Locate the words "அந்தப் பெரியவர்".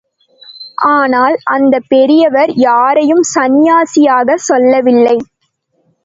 1.45-2.51